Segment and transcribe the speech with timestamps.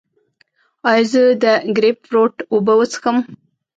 [0.89, 1.45] ایا زه د
[1.77, 3.17] ګریپ فروټ اوبه وڅښم؟